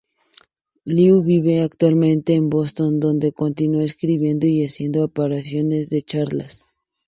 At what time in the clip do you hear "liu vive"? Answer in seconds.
0.83-1.61